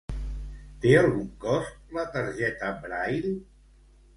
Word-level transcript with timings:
Té 0.85 0.93
algun 1.01 1.27
cost 1.45 1.93
la 1.99 2.07
targeta 2.17 2.73
Braille? 2.87 3.37